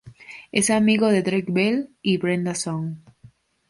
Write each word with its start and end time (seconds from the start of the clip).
Es 0.51 0.71
amigo 0.71 1.09
de 1.09 1.21
Drake 1.21 1.45
Bell, 1.51 1.95
y 2.01 2.17
Brenda 2.17 2.55
Song. 2.55 2.95